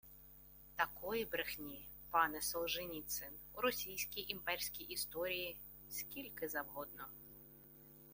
Такої 0.75 1.25
брехні, 1.25 1.87
пане 2.11 2.41
Солженіцин, 2.41 3.27
у 3.53 3.61
російській 3.61 4.25
імперській 4.29 4.83
історії 4.83 5.57
скільки 5.89 6.47
завгодно: 6.47 7.05